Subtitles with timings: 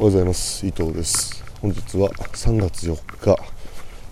[0.00, 0.64] おはようございます。
[0.64, 1.42] 伊藤です。
[1.60, 3.36] 本日は3月4日。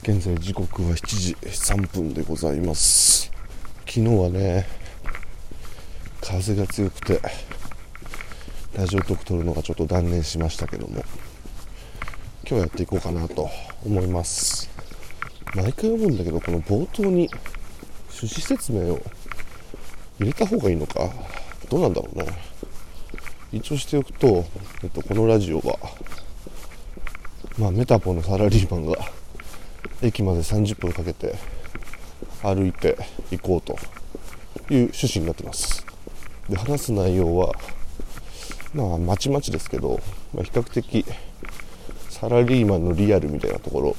[0.03, 3.31] 現在時刻は7時3分でございます。
[3.87, 4.67] 昨日はね
[6.21, 7.21] 風が強くて
[8.77, 11.05] ラジオトーク撮るのがちょっと断念しましたけども
[12.45, 13.49] 今日やっていこうかなと
[13.85, 14.69] 思います。
[15.55, 17.31] 毎回思うんだけどこの冒頭に
[18.11, 19.01] 趣旨説明を
[20.19, 21.09] 入れた方がいいのか
[21.71, 22.56] どうなんだろうね。
[23.53, 24.45] 一応しておくと、
[24.83, 25.79] えっと、このラジオは、
[27.59, 28.97] まあ、メタポのサラリーマンが
[30.03, 31.37] 駅まで30分かけて
[32.43, 32.99] 歩いて
[33.31, 33.75] 行こうと
[34.73, 35.87] いう趣旨になってます。
[36.49, 37.55] で話す内容は
[38.75, 40.01] まあまちまちですけど、
[40.35, 41.05] まあ、比較的
[42.11, 43.97] サラリーマンのリアルみたいなところを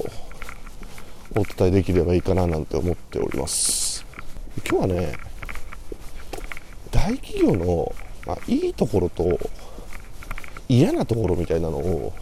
[1.36, 4.04] お伝えできればいいかななんて思っております。
[4.68, 5.16] 今日はね
[6.90, 7.92] 大企業の
[8.26, 9.38] まあ、いいところと
[10.68, 12.12] 嫌なところみたいなのを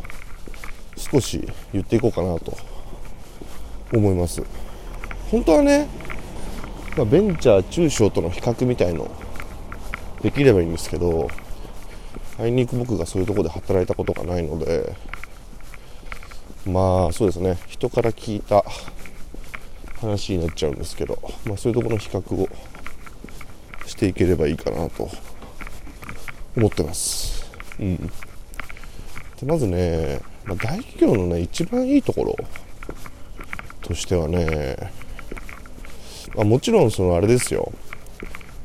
[0.96, 2.56] 少し言っていこうかなと
[3.92, 4.42] 思います。
[5.30, 5.88] 本当はね、
[6.96, 9.10] まあ、ベンチャー中小との比較みたいの
[10.22, 11.28] できればいいんですけど
[12.38, 14.94] あいにく僕がそういうとこで働いたことがないので
[16.64, 17.58] まあそうですね。
[17.66, 18.64] 人から聞いた
[20.00, 22.48] 話になっちゃうんですけど、まあ、そういうとこの比較を
[23.86, 25.08] していければいいかなと
[26.56, 27.50] 思ってます。
[27.78, 28.10] うん、で
[29.44, 32.36] まずね、まあ、大企業のね一番いいところ
[33.82, 34.92] としてはね、
[36.34, 37.72] まあ、もちろんそのあれですよ。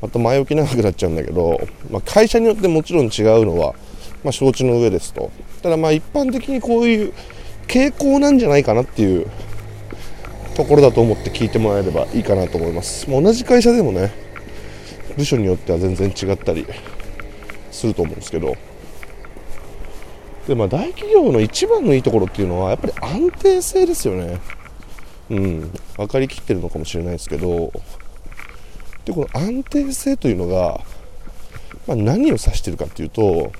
[0.00, 3.74] また前置き長くなっちゃうんだけど、まあ、会社によってもちろん違うのは、
[4.24, 5.30] まあ、承知の上ですと。
[5.62, 7.12] ただまあ一般的にこういう
[7.68, 9.30] 傾向なんじゃないかなっていう
[10.54, 14.12] ところだと思って聞いてもらえればいいかなと思います、まあ、同じ会社でもね
[15.16, 16.66] 部署によっては全然違ったり
[17.72, 18.56] すると思うんですけど。
[20.46, 24.40] で、まあ、大企業の一番のいいところっていうのはやっぱり安定性ですよね。
[25.30, 25.72] うん。
[25.96, 27.72] 分かりきってるのかもしれないですけど。
[29.04, 30.80] でこの安定性というのが、
[31.86, 33.52] まあ、何を指してるかっていうと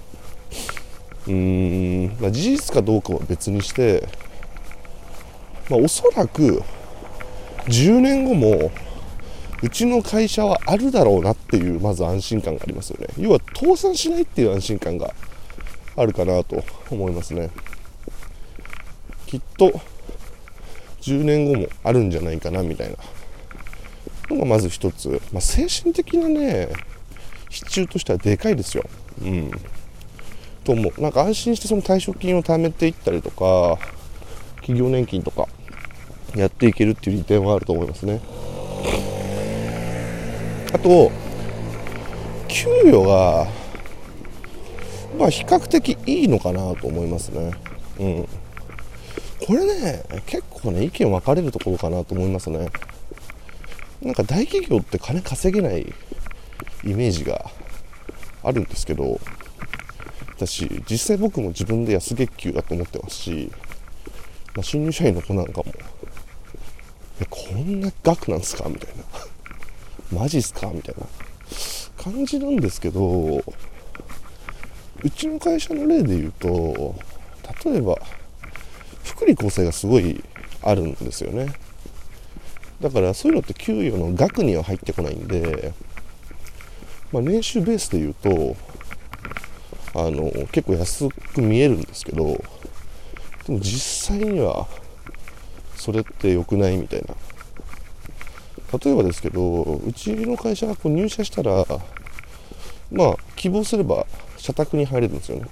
[1.26, 4.08] うーん、まあ、事実かどうかは別にして、
[5.68, 6.62] まあ、おそらく
[7.66, 8.70] 10年後も
[9.62, 13.06] うちの会社はあるだろうなっていうまず安心感がありますよね。
[13.16, 15.14] 要は倒産しないっていう安心感が
[15.96, 17.50] あるかなと思いますね。
[19.26, 19.72] きっと
[21.00, 22.96] 10年後もあるんじゃないかなみたいな
[24.34, 26.68] のがまず一つ、まあ、精神的なね
[27.48, 28.84] 支柱としてはでかいですよ。
[29.22, 29.50] うん。
[30.64, 31.00] と思う。
[31.00, 33.78] なんか安心してその退職金を貯めていったりとか
[34.56, 35.46] 企業年金とか
[36.34, 38.20] やっていけるっていう利点はあると思いますね。
[40.72, 41.10] あと
[42.48, 43.46] 給与が
[45.18, 47.52] まあ比較的いいのかなと思いますね。
[47.98, 48.28] うん。
[49.46, 52.68] これね結構ね意見分かれるところかなと思いますね。
[54.00, 55.92] なんか大企業って金稼げない
[56.84, 57.50] イメージが
[58.42, 59.20] あるんですけど
[60.36, 63.52] 私実際僕も自分で安月給だと思ってますし、
[64.56, 65.72] まあ、新入社員の子なんかも
[67.30, 68.68] こんな額なんすか？
[68.68, 69.04] みたいな。
[70.12, 70.70] マジっすか？
[70.72, 71.06] みたいな
[72.02, 73.42] 感じなんですけど
[75.02, 76.94] うちの会社の例で言うと
[77.64, 77.98] 例えば
[79.04, 80.22] 福利厚生がすごい
[80.62, 81.52] あるんですよね。
[82.80, 85.72] だからそういうのって給与の額には入ってこないんで、
[87.12, 88.56] まあ、年収ベースで言うと
[89.94, 92.24] あの結構安く見えるんですけど
[93.46, 94.66] でも実際には
[95.76, 97.14] それって良くないみたいな
[98.72, 101.64] 例えばですけどうちの会社がこう入社したら
[102.90, 104.06] まあ希望すれば
[104.38, 105.46] 社宅に入れるんですよね、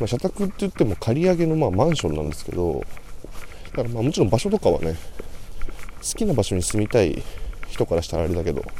[0.00, 2.84] まあ、社宅って言っても借り上げのまあマンションなんですけど
[3.70, 4.96] だからまあもちろん場所とかはね
[6.02, 7.22] 好きな場所に住みたい
[7.68, 8.72] 人からしたらあれだけど、ま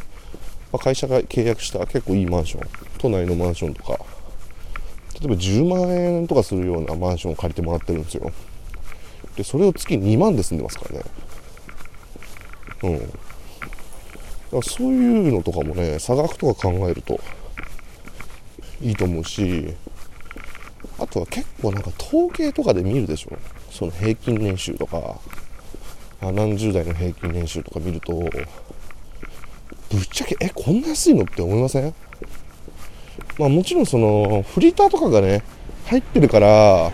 [0.74, 2.68] あ、会社が契約した結構いいマンション
[2.98, 3.98] 都内のマンションとか
[5.20, 8.32] 例えば10万円とかするようなマンションを借りてもらってるんですよ。
[9.36, 11.04] でそれを月2万で住んでますからね。
[12.82, 12.88] う
[14.58, 17.20] ん、そういうのとかもね差額とか考えると
[18.80, 19.74] いいと思うし
[20.98, 23.36] あとは結構なんか統計とかで見るでしょ。
[23.70, 25.18] その平均年収とか
[26.20, 28.30] 何十代の平均年収とか見るとぶっ
[30.10, 31.22] ちゃけえこんな安いの？
[31.22, 31.94] って思いません？
[33.38, 35.42] まあもちろんそのフリーターとかがね
[35.86, 36.92] 入ってるから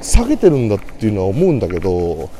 [0.00, 2.30] 下げてるんだっていうのは思うんだけど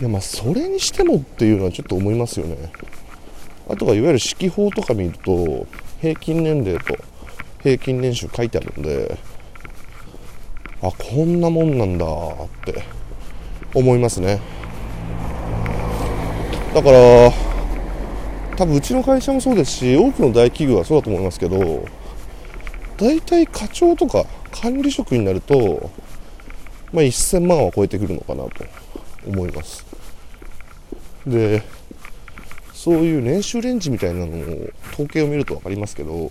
[0.00, 2.72] いやまあそれにしてもっていうのはちょっと思いますよね。
[3.68, 5.66] あとはいわゆる指揮法とか見ると
[6.00, 6.96] 平均年齢と
[7.62, 9.18] 平均年収書いてあるんで
[10.82, 12.08] あこんなもんなんだっ
[12.64, 12.82] て
[13.74, 14.40] 思いますね。
[16.74, 17.32] だから
[18.56, 21.84] 多分うちの会社もそうですし多くの大企業はそうだと思いますけど
[22.96, 25.90] 大体課長とか管理職になると、
[26.92, 28.50] まあ、1000万は超えてくるのかなと。
[29.26, 29.84] 思います。
[31.26, 31.62] で
[32.72, 36.30] そういう年収レンジみたいなのを統計を見ると分かりますけど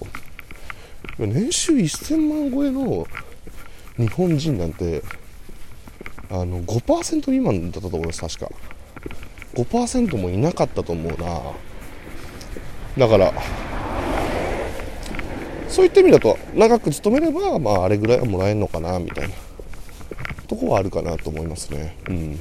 [1.19, 3.07] 年収1000万超えの
[3.97, 5.03] 日本人なんて
[6.31, 8.51] あの5%未満だったと思います確か。
[9.55, 11.41] 5%もいなかったと思うな。
[12.97, 13.33] だから
[15.67, 19.35] そういった意味だと長く勤めればまああれぐらいはもらえるのかなみたいな
[20.47, 21.95] とこはあるかなと思いますね。
[22.09, 22.39] うん。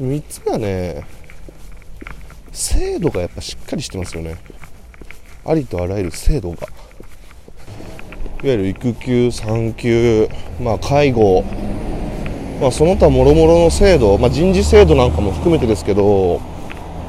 [0.00, 1.04] 3つ目はね
[2.52, 4.36] 制度がやっぱしっかりしてますよね。
[5.44, 6.66] ありとあらゆる制度が。
[8.42, 10.28] いわゆる育休産休、
[10.60, 11.42] まあ、介護、
[12.60, 16.40] まあ、その他もろもろの制度、まあ、人事制度なんかも含めてですけど、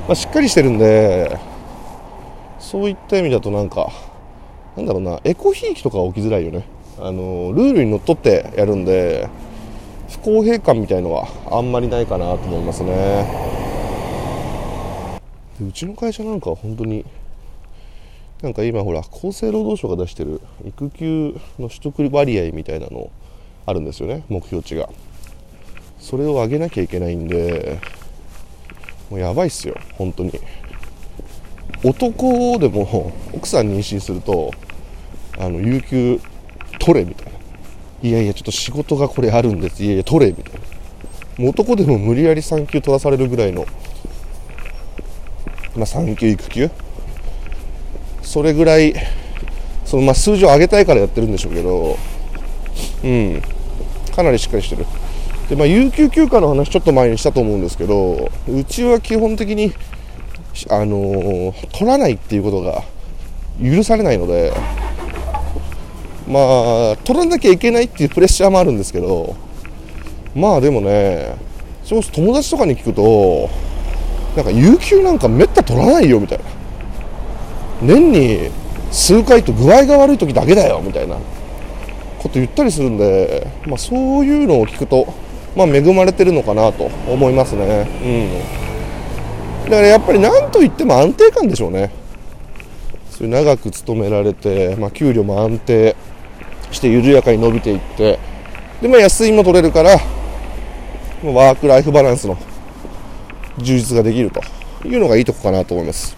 [0.07, 1.37] まあ、しっかりしてるんで
[2.59, 3.91] そういった意味だとなんか
[4.77, 6.65] なんだろうなエコひいきとか起きづらいよね。
[6.99, 9.29] あのルールにのっとってやるんで
[10.09, 13.47] 不公平感みたいのはあんまりないかなと思いますね。
[15.59, 17.05] でうちの会社なんかは本当に
[18.41, 23.09] なんか今ほら厚生労働省が出してる育休の取得割合みたいなの
[23.65, 24.89] あるんですよね目標値が。
[25.99, 27.79] それを上げなきゃいけないんで
[29.09, 30.31] もうやばいっすよ本当に。
[31.83, 34.51] 男でも奥さん妊娠すると
[35.37, 36.19] あの有給
[36.79, 37.36] 取れみたいな。
[38.01, 39.83] いやいやちょっと仕事がこれあるんです。
[39.83, 40.59] いやいや取れみたいな
[41.37, 43.65] もう男でも無理やり産休取らされるぐらいの
[45.75, 46.71] まあ、産休育休？
[48.23, 48.93] それぐらい
[49.85, 51.97] そのまあ数字を上げたいからやってるんでしょうけど
[53.03, 53.41] うん。
[54.15, 54.85] かなりしっかりしてる。
[55.49, 59.71] でまあ有給休暇の話ちょっと前にしたと思うんですけどうちは基本的に
[60.69, 62.83] あのー、取らないっていうことが
[63.61, 64.51] 許されないので
[66.27, 69.35] まあ取らなきゃいけないっていうプレッシャーもあるんですけど
[70.35, 71.35] まあでもね
[71.83, 73.49] そう友達とかに聞くと
[74.35, 76.43] なんか有給なんかめった取らないよみたいな。
[77.81, 78.49] 年に
[78.91, 81.17] 数回と具合が悪い時だけだよみたいな。
[82.17, 85.13] こと言ったりするんで、まあ、そういうのを聞くと、
[85.55, 87.87] まあ、恵まれてるのかなと思いますね、
[89.65, 91.91] うん、だからやっぱり何と言っても安定感でしょうね。
[93.11, 95.95] そういう長く勤められて、まあ、給料も安定。
[96.71, 98.19] して緩やかに伸びていって
[98.81, 99.91] で、まあ、安いも取れるから
[101.23, 102.37] ワークライフバランスの
[103.57, 104.41] 充実ができると
[104.87, 106.15] いうのがいいとこかなと思います。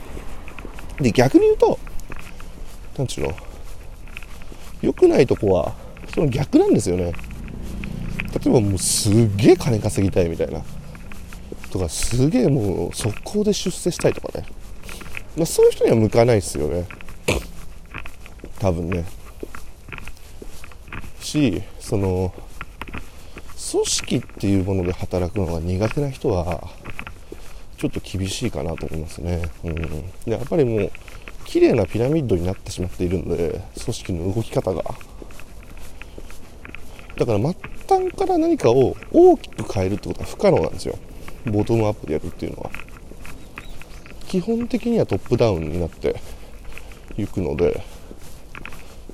[0.99, 1.79] で、逆に言うと、
[2.97, 3.33] なんちゅうの、
[4.81, 5.73] 良くないとこは、
[6.13, 7.13] その逆なんですよね。
[8.33, 10.61] 例えばもうすっげえ金稼ぎたいみたいな。
[11.71, 14.45] とか、すげえもう速攻で出世したいとかね。
[15.37, 16.85] まあ、そういう人には向かないですよね。
[18.59, 19.05] 多分ね。
[21.21, 22.33] し、その、
[23.71, 26.69] 組織っていうもので働くのが苦手な人は、
[27.79, 29.41] ちょっと厳しいかなと思いますね。
[29.63, 29.75] うん、
[30.25, 30.91] でやっぱりもう
[31.45, 34.83] 綺麗なピラミッドになってしまっているので組織の動き方が。
[37.15, 37.55] だから末
[37.87, 40.97] 端から何かを大きく変えるってことは不可能なんですよ。
[41.45, 42.71] ボトムアップでやるっていうのは。
[44.27, 46.21] 基本的にはトップダウンになって
[47.17, 47.81] いくので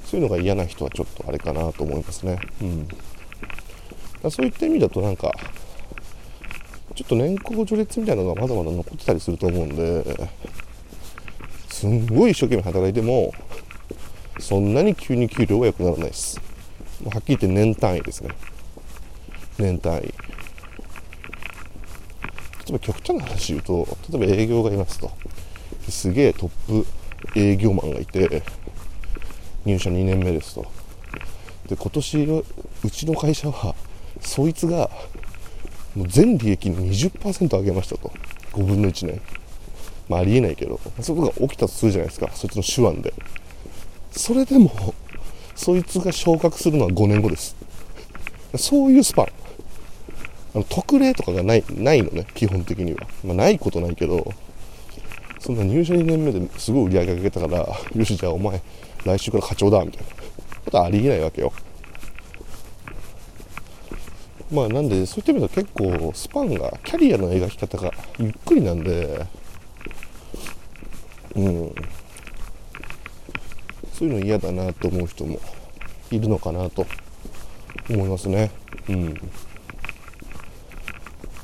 [0.05, 2.39] そういうのが嫌な人はちょっとあれかなと思いますね。
[2.61, 2.87] うん。
[4.31, 5.31] そういった意味だとなんか
[6.95, 10.03] ちょっと年功序列みたいなのがまだまだ残ってたりすると思うんで
[11.69, 13.33] すんごい一生懸命働いても
[14.39, 16.39] そんなに急に給料は良くならないです。
[17.03, 18.29] はっきり言って年単位ですね。
[19.57, 20.01] 年単位。
[20.01, 20.13] 例
[22.69, 25.11] えば極端な話言うと例えば営業がいますと。
[25.89, 26.83] すげえトッ
[27.33, 28.43] プ営業マンがいて
[29.65, 30.65] 入社2年目ですと。
[31.67, 32.23] で今年
[32.83, 33.75] うちの会社は
[34.21, 34.89] そいつが
[35.95, 38.11] もう全利益の20%上げましたと。
[38.53, 39.21] 5分の1年
[40.07, 40.79] まあありえないけど。
[41.01, 42.29] そこが起きたとするじゃないですか。
[42.33, 43.13] そいつの手腕で。
[44.11, 44.93] それでも
[45.55, 47.55] そいつが昇格するのは5年後です。
[48.57, 49.25] そういうスパン。
[50.53, 52.27] あの特例とかがないないのね。
[52.35, 54.31] 基本的には、まあ、ないことないけど。
[55.45, 57.57] そんな入社2年目ですごい売り上げ上げたから
[57.95, 58.59] よしじゃあお前
[59.05, 60.15] 来週から課長だみたいな。
[60.65, 61.53] ことはありえないわけよ。
[64.51, 69.25] まあなんでそういった意味では結構スパンがキャリアの描き方がゆっくりなんで。
[71.35, 71.75] うん。
[73.93, 75.39] そういうの嫌だなと思う人も
[76.11, 76.85] いるのかなと
[77.89, 78.51] 思いますね。
[78.89, 79.13] うん。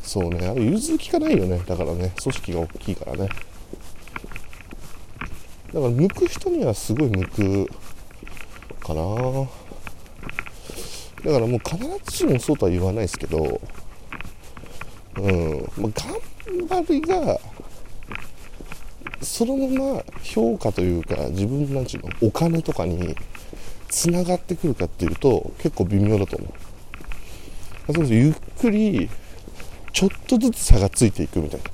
[0.01, 0.47] そうね。
[0.47, 1.61] あれ融通きかないよね。
[1.65, 3.29] だからね組織が大きいからね。
[5.73, 7.67] だから向く人にはすごい向く
[8.81, 9.03] かな。
[11.23, 13.61] だからもう必ずしもそうとは言わないですけど
[15.17, 15.91] うんまあ、
[16.67, 17.39] 頑張りが
[19.21, 23.15] そのまま評価というか自分なんちゅうのお金とかに
[23.89, 26.47] つながってくるかっていうと結構微妙だと思
[27.89, 27.93] う。
[27.93, 29.09] そうゆっくり
[29.91, 31.65] ちょっとずつ差がついていくみたいな。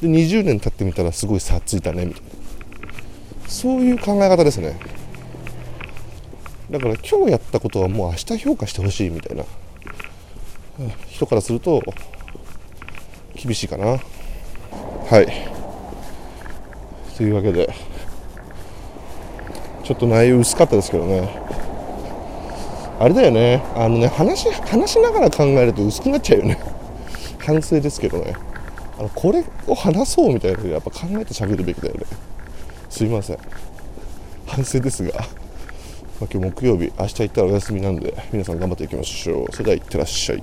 [0.00, 2.37] で20年経ってみたらすごい差ついたねみたいな。
[3.48, 4.78] そういう考え方ですね。
[6.70, 9.44] だから今日やったことはもう明日評価してほしいみたいな。
[11.08, 11.82] 人からすると
[13.34, 13.86] 厳しいかな。
[13.86, 13.96] は
[15.20, 15.26] い。
[17.16, 17.74] というわけで
[19.82, 21.28] ちょっと内容薄かったですけどね。
[23.00, 23.62] あれだよね。
[23.74, 26.60] あのね話話しながら考えると薄くなっちゃうよね。
[27.38, 28.34] 反省ですけどね。
[28.98, 32.00] あのこれを話そうみたいなやっぱ考えて喋るべきだよね。
[32.88, 33.38] すいません。
[34.46, 39.52] 反省ですが、まあ、今日木曜日明日行ったらお休みなんで皆さん頑張っていきましょう。
[39.52, 40.42] それではいってらっしゃい。